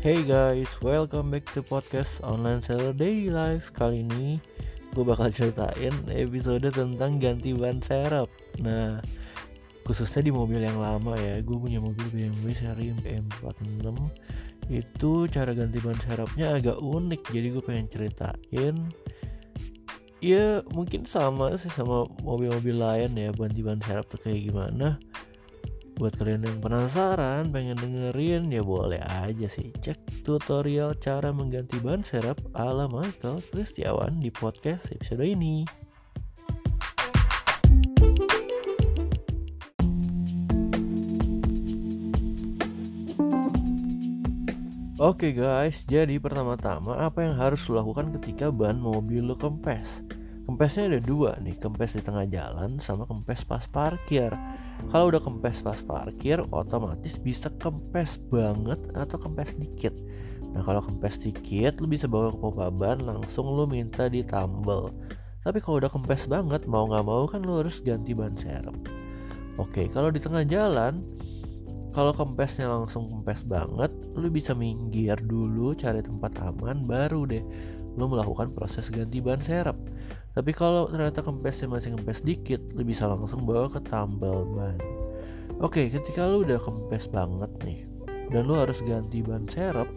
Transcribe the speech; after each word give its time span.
Hey 0.00 0.24
guys, 0.24 0.72
welcome 0.80 1.28
back 1.28 1.44
to 1.52 1.60
podcast 1.60 2.24
Online 2.24 2.64
Seller 2.64 2.96
Daily 2.96 3.28
Life. 3.28 3.68
Kali 3.76 4.00
ini 4.00 4.40
gue 4.96 5.04
bakal 5.04 5.28
ceritain 5.28 5.92
episode 6.08 6.72
tentang 6.72 7.20
ganti 7.20 7.52
ban 7.52 7.84
serep. 7.84 8.24
Nah, 8.64 8.96
khususnya 9.84 10.24
di 10.24 10.32
mobil 10.32 10.64
yang 10.64 10.80
lama 10.80 11.20
ya 11.20 11.44
Gue 11.44 11.52
punya 11.52 11.84
mobil 11.84 12.00
BMW 12.16 12.48
seri 12.56 12.96
M46 12.96 13.92
Itu 14.72 15.28
cara 15.28 15.52
ganti 15.52 15.76
ban 15.84 16.00
serepnya 16.00 16.56
agak 16.56 16.80
unik 16.80 17.20
Jadi 17.28 17.46
gue 17.52 17.60
pengen 17.60 17.92
ceritain. 17.92 18.76
Ya 20.24 20.64
mungkin 20.72 21.04
sama 21.04 21.52
sih 21.60 21.68
sama 21.68 22.08
mobil-mobil 22.24 22.80
lain 22.80 23.20
ya 23.20 23.36
Ganti 23.36 23.60
ban 23.60 23.84
serep 23.84 24.08
tuh 24.08 24.16
kayak 24.16 24.48
gimana 24.48 24.96
Buat 26.00 26.16
kalian 26.16 26.48
yang 26.48 26.64
penasaran, 26.64 27.52
pengen 27.52 27.76
dengerin, 27.76 28.48
ya 28.48 28.64
boleh 28.64 29.04
aja 29.04 29.44
sih 29.52 29.68
cek 29.84 30.24
tutorial 30.24 30.96
cara 30.96 31.28
mengganti 31.28 31.76
ban 31.76 32.00
serep 32.00 32.40
ala 32.56 32.88
Michael 32.88 33.44
Kristiawan 33.52 34.16
di 34.16 34.32
podcast 34.32 34.88
episode 34.96 35.20
ini. 35.20 35.68
Oke 44.96 45.28
okay 45.28 45.32
guys, 45.36 45.84
jadi 45.84 46.16
pertama-tama 46.16 46.96
apa 46.96 47.28
yang 47.28 47.36
harus 47.36 47.60
lo 47.68 47.76
lakukan 47.76 48.16
ketika 48.16 48.48
ban 48.48 48.80
mobil 48.80 49.20
lo 49.20 49.36
kempes? 49.36 50.00
Kempesnya 50.50 50.90
ada 50.90 50.98
dua 50.98 51.38
nih, 51.38 51.54
kempes 51.62 51.94
di 51.94 52.02
tengah 52.02 52.26
jalan 52.26 52.82
sama 52.82 53.06
kempes 53.06 53.46
pas 53.46 53.62
parkir. 53.70 54.34
Kalau 54.90 55.06
udah 55.06 55.22
kempes 55.22 55.62
pas 55.62 55.78
parkir, 55.78 56.42
otomatis 56.50 57.22
bisa 57.22 57.54
kempes 57.54 58.18
banget 58.26 58.82
atau 58.90 59.14
kempes 59.14 59.54
dikit. 59.54 59.94
Nah 60.50 60.66
kalau 60.66 60.82
kempes 60.82 61.22
dikit, 61.22 61.78
lu 61.78 61.86
bisa 61.86 62.10
bawa 62.10 62.34
ke 62.34 62.38
pompa 62.42 62.66
ban, 62.66 62.98
langsung 62.98 63.46
lu 63.46 63.70
minta 63.70 64.10
ditambal. 64.10 64.90
Tapi 65.46 65.62
kalau 65.62 65.78
udah 65.78 65.90
kempes 65.94 66.26
banget, 66.26 66.66
mau 66.66 66.82
nggak 66.90 67.06
mau 67.06 67.30
kan 67.30 67.46
lu 67.46 67.62
harus 67.62 67.78
ganti 67.78 68.10
ban 68.10 68.34
serep. 68.34 68.74
Oke, 69.54 69.86
kalau 69.86 70.10
di 70.10 70.18
tengah 70.18 70.42
jalan, 70.50 70.98
kalau 71.94 72.10
kempesnya 72.10 72.66
langsung 72.66 73.06
kempes 73.06 73.46
banget, 73.46 73.94
lu 74.18 74.26
bisa 74.26 74.50
minggir 74.50 75.14
dulu 75.22 75.78
cari 75.78 76.02
tempat 76.02 76.42
aman, 76.42 76.82
baru 76.90 77.22
deh 77.22 77.46
lu 77.98 78.06
melakukan 78.06 78.54
proses 78.54 78.90
ganti 78.90 79.18
ban 79.18 79.42
serep. 79.42 79.74
Tapi 80.30 80.50
kalau 80.54 80.86
ternyata 80.86 81.26
kempesnya 81.26 81.66
masih 81.66 81.98
kempes 81.98 82.22
dikit, 82.22 82.62
lu 82.78 82.86
bisa 82.86 83.10
langsung 83.10 83.42
bawa 83.42 83.66
ke 83.66 83.82
tambal 83.82 84.46
ban. 84.46 84.78
Oke, 85.58 85.90
ketika 85.90 86.30
lu 86.30 86.46
udah 86.46 86.62
kempes 86.62 87.10
banget 87.10 87.50
nih, 87.66 87.80
dan 88.30 88.46
lu 88.46 88.54
harus 88.54 88.78
ganti 88.86 89.20
ban 89.26 89.44
serep, 89.50 89.90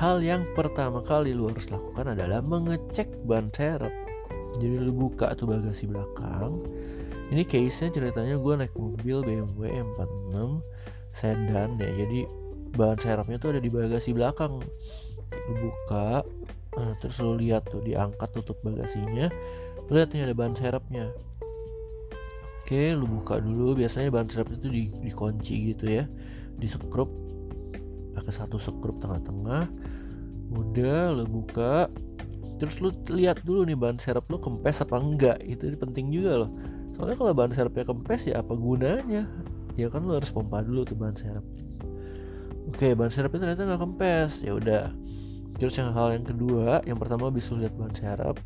hal 0.00 0.24
yang 0.24 0.48
pertama 0.56 1.04
kali 1.04 1.36
lu 1.36 1.52
harus 1.52 1.68
lakukan 1.68 2.16
adalah 2.16 2.40
mengecek 2.40 3.12
ban 3.28 3.52
serep. 3.52 3.92
Jadi 4.56 4.76
lu 4.80 4.92
buka 4.92 5.36
tuh 5.36 5.52
bagasi 5.52 5.84
belakang. 5.84 6.64
Ini 7.28 7.42
case-nya 7.44 7.90
ceritanya 7.92 8.38
gue 8.38 8.54
naik 8.56 8.74
mobil 8.78 9.20
BMW 9.20 9.82
M46 9.82 10.62
sedan 11.12 11.76
ya. 11.76 11.90
Jadi 12.06 12.24
ban 12.72 12.96
serepnya 12.96 13.36
tuh 13.36 13.56
ada 13.56 13.60
di 13.60 13.68
bagasi 13.68 14.16
belakang. 14.16 14.64
Lu 15.34 15.70
buka, 15.70 16.22
Nah, 16.76 16.92
terus 17.00 17.16
lo 17.24 17.32
lihat 17.32 17.72
tuh 17.72 17.80
diangkat 17.80 18.28
tutup 18.36 18.60
bagasinya. 18.60 19.32
Lihat 19.88 20.12
nih 20.12 20.28
ada 20.28 20.34
ban 20.36 20.52
serepnya. 20.52 21.08
Oke, 22.60 22.92
lu 22.92 23.08
buka 23.08 23.40
dulu. 23.40 23.80
Biasanya 23.80 24.12
ban 24.12 24.28
serep 24.28 24.60
itu 24.60 24.68
di, 24.68 24.82
dikunci 25.00 25.72
gitu 25.72 25.88
ya. 25.88 26.04
Di 26.60 26.68
sekrup 26.68 27.08
pakai 28.12 28.32
satu 28.32 28.60
sekrup 28.60 29.00
tengah-tengah. 29.00 29.72
Udah 30.52 31.16
lu 31.16 31.24
buka. 31.24 31.88
Terus 32.60 32.76
lu 32.80 32.92
lihat 33.12 33.40
dulu 33.40 33.64
nih 33.64 33.76
ban 33.76 33.96
serep 33.96 34.28
lu 34.28 34.36
kempes 34.36 34.84
apa 34.84 35.00
enggak. 35.00 35.40
Itu 35.48 35.72
penting 35.80 36.12
juga 36.12 36.44
loh. 36.44 36.50
Soalnya 36.92 37.16
kalau 37.16 37.32
ban 37.32 37.52
serepnya 37.52 37.88
kempes 37.88 38.28
ya 38.28 38.44
apa 38.44 38.52
gunanya? 38.52 39.24
Ya 39.80 39.88
kan 39.88 40.04
lu 40.04 40.12
harus 40.16 40.28
pompa 40.28 40.60
dulu 40.60 40.84
tuh 40.84 40.96
ban 40.96 41.16
serep. 41.16 41.44
Oke, 42.68 42.92
ban 42.92 43.08
serepnya 43.08 43.48
ternyata 43.48 43.64
nggak 43.64 43.80
kempes. 43.80 44.32
Ya 44.44 44.52
udah, 44.56 44.82
Terus 45.56 45.74
yang 45.80 45.96
hal 45.96 46.12
yang 46.12 46.26
kedua, 46.28 46.84
yang 46.84 47.00
pertama 47.00 47.32
bisa 47.32 47.56
lihat 47.56 47.72
ban 47.76 47.92
serep. 47.96 48.36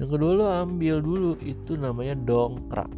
Yang 0.00 0.10
kedua 0.16 0.30
lo 0.32 0.46
ambil 0.48 1.02
dulu 1.04 1.30
itu 1.44 1.76
namanya 1.76 2.16
dongkrak. 2.16 2.88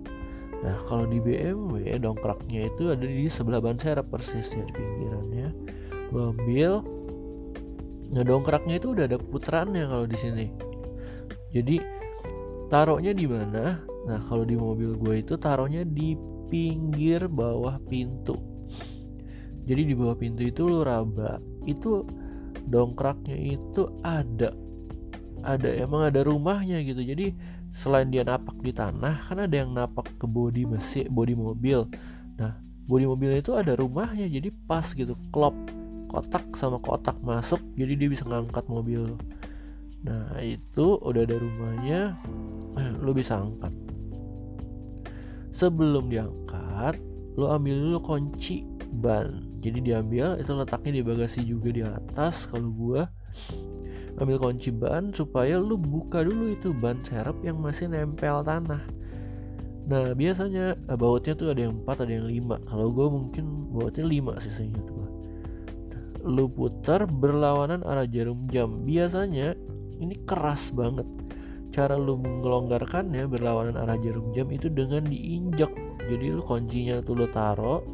Nah 0.60 0.76
kalau 0.84 1.08
di 1.08 1.16
BMW 1.18 1.96
dongkraknya 1.96 2.68
itu 2.68 2.92
ada 2.92 3.02
di 3.02 3.26
sebelah 3.26 3.58
ban 3.58 3.80
serep 3.80 4.06
persis 4.06 4.46
ya 4.52 4.62
di 4.62 4.72
pinggirannya. 4.76 5.48
Lo 6.12 6.36
ambil. 6.36 6.84
Nah 8.12 8.22
dongkraknya 8.22 8.76
itu 8.78 8.92
udah 8.94 9.04
ada 9.08 9.18
putarannya 9.18 9.84
kalau 9.88 10.06
di 10.06 10.18
sini. 10.20 10.46
Jadi 11.50 11.76
taruhnya 12.70 13.10
di 13.16 13.26
mana? 13.26 13.82
Nah 14.06 14.20
kalau 14.28 14.44
di 14.46 14.54
mobil 14.54 14.94
gue 14.94 15.24
itu 15.24 15.34
taruhnya 15.40 15.82
di 15.82 16.14
pinggir 16.52 17.26
bawah 17.26 17.80
pintu. 17.88 18.36
Jadi 19.64 19.82
di 19.88 19.94
bawah 19.96 20.18
pintu 20.18 20.44
itu 20.44 20.68
lo 20.68 20.84
raba 20.84 21.40
itu 21.64 22.04
dongkraknya 22.66 23.36
itu 23.36 23.88
ada. 24.04 24.52
Ada 25.40 25.68
emang 25.80 26.12
ada 26.12 26.20
rumahnya 26.20 26.84
gitu. 26.84 27.00
Jadi 27.00 27.32
selain 27.70 28.10
dia 28.10 28.26
napak 28.26 28.58
di 28.60 28.74
tanah 28.74 29.24
kan 29.30 29.38
ada 29.46 29.54
yang 29.54 29.70
napak 29.72 30.18
ke 30.18 30.26
bodi 30.26 30.66
mesin 30.66 31.08
bodi 31.08 31.32
mobil. 31.38 31.86
Nah 32.36 32.58
bodi 32.84 33.06
mobil 33.06 33.38
itu 33.38 33.54
ada 33.56 33.72
rumahnya 33.78 34.26
jadi 34.28 34.52
pas 34.68 34.84
gitu. 34.92 35.16
Klop 35.32 35.54
kotak 36.10 36.44
sama 36.58 36.82
kotak 36.82 37.16
masuk 37.22 37.62
jadi 37.78 37.94
dia 37.94 38.08
bisa 38.10 38.26
ngangkat 38.26 38.66
mobil. 38.66 39.14
Nah 40.02 40.36
itu 40.42 40.98
udah 41.00 41.22
ada 41.24 41.36
rumahnya 41.38 42.00
lo 43.00 43.12
bisa 43.16 43.40
angkat. 43.40 43.72
Sebelum 45.56 46.08
diangkat 46.10 46.98
lo 47.38 47.52
ambil 47.54 47.76
dulu 47.78 47.98
kunci 48.02 48.66
ban. 48.90 49.46
Jadi 49.62 49.78
diambil 49.80 50.36
itu 50.42 50.50
letaknya 50.52 51.00
di 51.00 51.02
bagasi 51.02 51.40
juga 51.46 51.68
di 51.70 51.82
atas 51.86 52.50
kalau 52.50 52.70
gua. 52.74 53.02
Ambil 54.18 54.36
kunci 54.36 54.74
ban 54.74 55.14
supaya 55.14 55.56
lu 55.56 55.78
buka 55.78 56.20
dulu 56.26 56.52
itu 56.52 56.74
ban 56.74 56.98
serep 57.06 57.40
yang 57.46 57.62
masih 57.62 57.88
nempel 57.88 58.42
tanah. 58.42 58.82
Nah 59.86 60.12
biasanya 60.12 60.76
eh, 60.76 60.98
bautnya 60.98 61.32
tuh 61.38 61.54
ada 61.54 61.66
yang 61.70 61.82
4 61.82 62.04
ada 62.04 62.12
yang 62.12 62.26
5 62.28 62.68
kalau 62.68 62.86
gua 62.92 63.06
mungkin 63.08 63.44
bautnya 63.72 64.04
5 64.04 64.42
sih 64.44 64.52
seingat 64.52 64.86
gua. 64.90 65.08
Lu 66.26 66.50
putar 66.52 67.08
berlawanan 67.08 67.80
arah 67.86 68.04
jarum 68.04 68.44
jam. 68.52 68.84
Biasanya 68.84 69.56
ini 70.02 70.14
keras 70.28 70.74
banget. 70.74 71.06
Cara 71.70 71.94
lu 71.94 72.18
mengelonggarkannya 72.18 73.30
berlawanan 73.30 73.78
arah 73.78 73.96
jarum 74.02 74.34
jam 74.34 74.50
itu 74.50 74.66
dengan 74.66 75.06
diinjak 75.06 75.70
jadi 76.10 76.26
lu 76.34 76.42
kuncinya 76.42 76.98
tuh 77.06 77.14
lu 77.14 77.26
taruh 77.30 77.86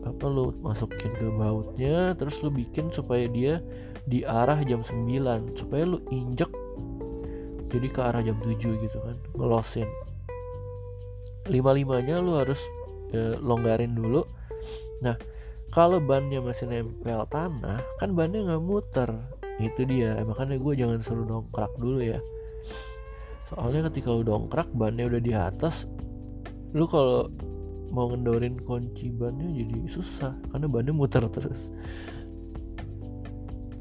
apa 0.00 0.24
lu 0.28 0.56
masukin 0.64 1.12
ke 1.12 1.28
bautnya 1.34 2.16
terus 2.16 2.40
lu 2.40 2.48
bikin 2.48 2.88
supaya 2.88 3.28
dia 3.28 3.60
di 4.08 4.24
arah 4.24 4.60
jam 4.64 4.80
9 4.80 5.60
supaya 5.60 5.84
lu 5.84 6.00
injek 6.08 6.48
jadi 7.70 7.86
ke 7.86 8.00
arah 8.02 8.20
jam 8.20 8.36
7 8.42 8.58
gitu 8.58 8.98
kan 8.98 9.16
ngelosin. 9.38 9.86
Lima 11.46 11.70
limanya 11.70 12.18
lu 12.18 12.34
harus 12.36 12.58
eh, 13.14 13.38
longgarin 13.38 13.94
dulu. 13.94 14.26
Nah 15.06 15.14
kalau 15.70 16.02
bannya 16.02 16.42
masih 16.42 16.66
nempel 16.66 17.22
tanah 17.30 17.80
kan 18.02 18.10
bannya 18.12 18.50
nggak 18.50 18.62
muter. 18.62 19.10
Itu 19.62 19.86
dia 19.86 20.18
makanya 20.26 20.58
gue 20.58 20.74
jangan 20.74 20.98
suruh 21.00 21.26
dongkrak 21.30 21.70
dulu 21.78 22.02
ya. 22.02 22.18
Soalnya 23.54 23.86
ketika 23.86 24.10
lu 24.10 24.26
dongkrak 24.26 24.66
bannya 24.74 25.06
udah 25.06 25.22
di 25.22 25.32
atas. 25.32 25.86
Lu 26.74 26.90
kalau 26.90 27.30
mau 27.90 28.10
ngendorin 28.10 28.62
kunci 28.62 29.10
bannya 29.10 29.50
jadi 29.50 29.76
susah 29.90 30.32
karena 30.50 30.66
bannya 30.70 30.92
muter 30.94 31.26
terus. 31.30 31.70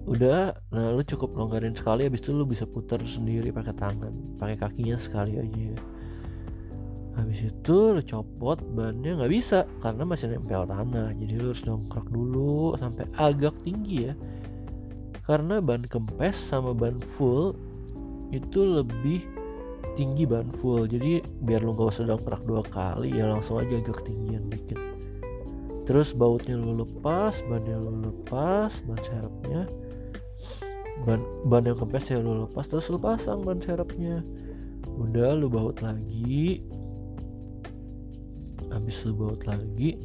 Udah 0.10 0.58
nah 0.74 0.90
lu 0.90 1.06
cukup 1.06 1.38
longgarin 1.38 1.78
sekali 1.78 2.10
habis 2.10 2.26
itu 2.26 2.34
lu 2.34 2.44
bisa 2.44 2.66
putar 2.66 2.98
sendiri 3.06 3.54
pakai 3.54 3.78
tangan 3.78 4.42
pakai 4.42 4.58
kakinya 4.58 4.98
sekali 4.98 5.38
aja. 5.38 5.78
Habis 7.14 7.52
itu 7.52 7.78
lu 7.94 8.02
copot 8.02 8.58
bannya 8.74 9.22
nggak 9.22 9.32
bisa 9.32 9.70
karena 9.84 10.04
masih 10.08 10.34
nempel 10.34 10.66
tanah. 10.66 11.14
Jadi 11.14 11.34
lu 11.38 11.54
harus 11.54 11.62
dongkrak 11.62 12.08
dulu 12.10 12.74
sampai 12.80 13.06
agak 13.16 13.54
tinggi 13.62 14.10
ya. 14.10 14.14
Karena 15.30 15.62
ban 15.62 15.86
kempes 15.86 16.34
sama 16.34 16.74
ban 16.74 16.98
full 16.98 17.54
itu 18.34 18.62
lebih 18.62 19.39
tinggi 20.00 20.24
ban 20.24 20.48
full. 20.64 20.88
Jadi 20.88 21.20
biar 21.44 21.60
lu 21.60 21.76
gak 21.76 21.92
usah 21.92 22.08
dongkrak 22.08 22.48
dua 22.48 22.64
kali 22.64 23.20
ya 23.20 23.28
langsung 23.28 23.60
aja 23.60 23.76
agak 23.76 24.00
ketinggian 24.00 24.48
dikit. 24.48 24.80
Terus 25.84 26.16
bautnya 26.16 26.56
lu 26.56 26.80
lepas 26.80 27.44
bannya 27.44 27.76
lu 27.76 28.08
lepas 28.08 28.72
ban 28.88 29.00
serepnya 29.04 29.68
ban 31.04 31.20
ban 31.48 31.68
yang 31.68 31.76
kempes 31.76 32.12
ya 32.12 32.24
lu 32.24 32.48
lepas 32.48 32.68
terus 32.68 32.88
lu 32.88 33.00
pasang 33.00 33.44
ban 33.44 33.60
serepnya 33.60 34.24
udah 34.88 35.36
lu 35.36 35.52
baut 35.52 35.84
lagi. 35.84 36.64
Habis 38.72 39.04
lu 39.04 39.20
baut 39.20 39.44
lagi. 39.44 40.00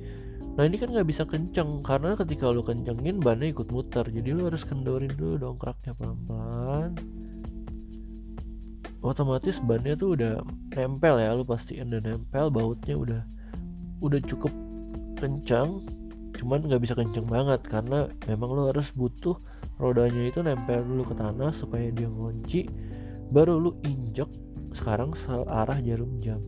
Nah 0.55 0.67
ini 0.67 0.79
kan 0.79 0.90
nggak 0.90 1.06
bisa 1.06 1.23
kenceng 1.23 1.87
karena 1.87 2.19
ketika 2.19 2.50
lo 2.50 2.67
kencengin 2.67 3.23
bannya 3.23 3.55
ikut 3.55 3.70
muter. 3.70 4.11
Jadi 4.11 4.35
lo 4.35 4.50
harus 4.50 4.67
kendorin 4.67 5.14
dulu 5.14 5.38
dongkraknya 5.38 5.94
pelan-pelan 5.94 7.13
otomatis 9.05 9.61
bannya 9.61 9.95
tuh 9.95 10.17
udah 10.17 10.41
nempel 10.73 11.21
ya 11.21 11.37
lu 11.37 11.45
pasti. 11.45 11.77
Udah 11.79 12.01
nempel 12.01 12.49
bautnya 12.49 12.97
udah 12.97 13.23
udah 14.01 14.21
cukup 14.25 14.51
kencang 15.21 15.85
cuman 16.35 16.67
nggak 16.67 16.83
bisa 16.83 16.99
kencang 16.99 17.31
banget 17.31 17.62
karena 17.62 18.11
memang 18.27 18.51
lo 18.51 18.62
harus 18.75 18.91
butuh 18.91 19.39
rodanya 19.79 20.27
itu 20.27 20.43
nempel 20.43 20.83
dulu 20.83 21.06
ke 21.06 21.15
tanah 21.15 21.55
supaya 21.55 21.95
dia 21.95 22.11
ngunci 22.11 22.67
baru 23.31 23.62
lu 23.62 23.79
injek 23.87 24.27
sekarang 24.75 25.15
searah 25.15 25.79
jarum 25.85 26.19
jam. 26.19 26.43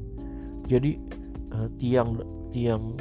Jadi 0.66 0.98
uh, 1.54 1.70
tiang 1.78 2.18
tiang 2.50 2.98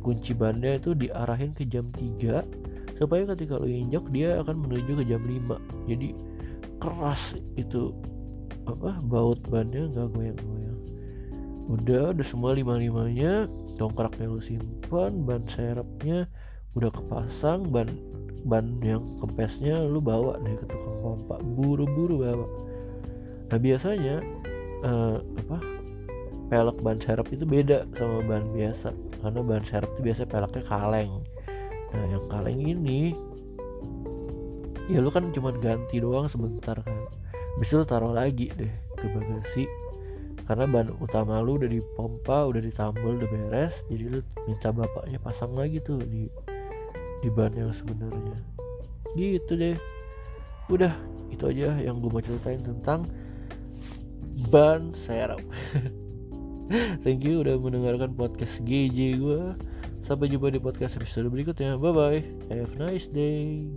kunci 0.00 0.32
bannya 0.32 0.80
itu 0.80 0.96
diarahin 0.96 1.52
ke 1.52 1.68
jam 1.68 1.92
3 1.92 2.96
supaya 2.96 3.24
ketika 3.32 3.60
lo 3.60 3.68
injak 3.68 4.04
dia 4.12 4.40
akan 4.40 4.64
menuju 4.64 5.00
ke 5.00 5.04
jam 5.08 5.20
5 5.24 5.88
jadi 5.88 6.08
keras 6.80 7.36
itu 7.56 7.92
apa 8.68 9.00
baut 9.04 9.40
bannya 9.48 9.88
nggak 9.92 10.08
goyang-goyang. 10.12 10.80
Udah 11.70 12.04
udah 12.16 12.26
semua 12.26 12.52
lima 12.52 12.74
limanya 12.76 13.46
dongkraknya 13.78 14.26
lu 14.26 14.42
simpan 14.42 15.22
ban 15.22 15.46
serepnya 15.46 16.26
udah 16.74 16.90
kepasang 16.90 17.70
ban 17.70 17.88
ban 18.42 18.76
yang 18.82 19.04
kempesnya 19.22 19.84
lu 19.84 20.02
bawa 20.02 20.36
deh 20.42 20.56
ke 20.58 20.66
tukang 20.66 20.98
pompa. 21.00 21.36
Buru-buru 21.40 22.20
bawa. 22.20 22.46
Nah 23.50 23.58
biasanya 23.58 24.20
uh, 24.82 25.18
apa 25.46 25.58
pelek 26.50 26.78
ban 26.82 26.98
serep 26.98 27.26
itu 27.30 27.44
beda 27.46 27.86
sama 27.94 28.20
ban 28.26 28.44
biasa. 28.50 28.90
Karena 29.22 29.40
ban 29.44 29.62
serep 29.62 29.90
itu 29.94 30.10
biasa 30.10 30.26
peleknya 30.26 30.62
kaleng. 30.66 31.12
Nah 31.94 32.04
yang 32.10 32.24
kaleng 32.26 32.58
ini 32.58 33.14
ya 34.90 34.98
lu 34.98 35.06
kan 35.14 35.30
cuma 35.30 35.54
ganti 35.54 36.02
doang 36.02 36.26
sebentar 36.26 36.74
kan 36.82 36.98
bisa 37.58 37.80
lu 37.80 37.86
taruh 37.88 38.14
lagi 38.14 38.52
deh 38.54 38.70
ke 38.94 39.06
bagasi. 39.10 39.64
Karena 40.46 40.66
ban 40.66 40.90
utama 40.98 41.38
lu 41.38 41.62
udah 41.62 41.70
dipompa 41.70 42.50
udah 42.50 42.58
ditambal 42.58 43.14
udah 43.22 43.30
beres 43.30 43.86
jadi 43.86 44.18
lu 44.18 44.18
minta 44.50 44.74
bapaknya 44.74 45.22
pasang 45.22 45.54
lagi 45.54 45.78
tuh 45.78 46.02
di 46.02 46.26
di 47.22 47.28
ban 47.30 47.54
yang 47.54 47.70
sebenarnya. 47.70 48.38
Gitu 49.14 49.52
deh. 49.54 49.78
Udah 50.70 50.94
itu 51.30 51.46
aja 51.46 51.78
yang 51.78 52.02
gue 52.02 52.10
mau 52.10 52.22
ceritain 52.22 52.62
tentang 52.62 53.06
ban 54.50 54.90
serep. 54.94 55.42
Thank 57.02 57.26
you 57.26 57.42
udah 57.42 57.58
mendengarkan 57.58 58.14
podcast 58.14 58.62
GJ 58.62 59.18
gue 59.18 59.42
sampai 60.06 60.30
jumpa 60.30 60.54
di 60.54 60.62
podcast 60.62 60.98
episode 60.98 61.30
berikutnya. 61.30 61.78
Bye 61.78 61.94
bye 61.94 62.20
have 62.50 62.74
a 62.74 62.78
nice 62.78 63.06
day 63.10 63.70